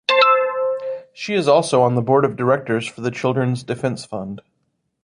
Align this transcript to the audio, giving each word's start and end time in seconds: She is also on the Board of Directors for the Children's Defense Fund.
She 1.13 1.35
is 1.35 1.47
also 1.47 1.83
on 1.83 1.93
the 1.93 2.01
Board 2.01 2.25
of 2.25 2.35
Directors 2.35 2.87
for 2.87 3.01
the 3.01 3.11
Children's 3.11 3.61
Defense 3.61 4.03
Fund. 4.03 4.41